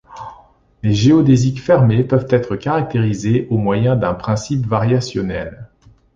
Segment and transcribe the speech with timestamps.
[0.81, 5.69] Les géodésiques fermées peuvent être caractérisées au moyen d'un principe variationnel.